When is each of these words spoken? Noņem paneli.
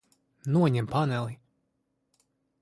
Noņem 0.55 0.89
paneli. 0.93 1.37